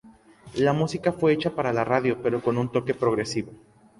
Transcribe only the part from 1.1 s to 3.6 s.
fue hecha para la radio, pero con un toque progresivo.